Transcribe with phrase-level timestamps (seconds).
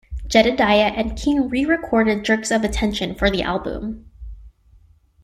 [0.27, 4.09] Jedediah and King re-recorded "Jerks of Attention" for the album.